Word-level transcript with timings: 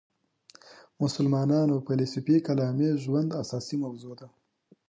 مسلمانانو 1.01 1.75
فلسفي 1.87 2.35
کلامي 2.47 2.89
ژوند 3.03 3.29
اساسي 3.43 3.75
موضوع 3.83 4.13
ده. 4.19 4.27